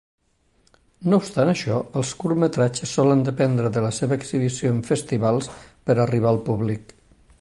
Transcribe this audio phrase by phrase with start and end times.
[1.11, 5.51] No obstant això, els curtmetratges solen dependre de la seva exhibició en festivals
[5.91, 6.97] per arribar al públic.